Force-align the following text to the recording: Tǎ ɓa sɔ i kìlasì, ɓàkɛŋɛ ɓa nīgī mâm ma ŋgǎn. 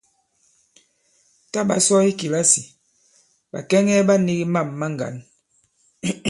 Tǎ 1.51 1.59
ɓa 1.67 1.75
sɔ 1.85 1.95
i 2.09 2.11
kìlasì, 2.19 2.61
ɓàkɛŋɛ 3.51 3.95
ɓa 4.07 4.15
nīgī 4.25 4.45
mâm 4.53 4.67
ma 4.79 4.87
ŋgǎn. 4.93 5.15